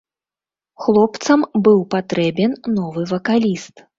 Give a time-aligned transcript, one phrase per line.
[0.85, 3.75] Хлопцам быў патрэбен новы вакаліст.